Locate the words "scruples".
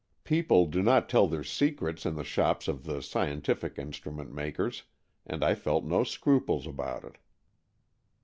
6.03-6.65